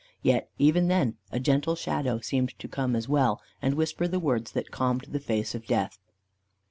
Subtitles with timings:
[0.23, 4.51] Yet even then, a gentle shadow seemed to come as well, and whisper the words
[4.53, 5.99] that calmed the face of death.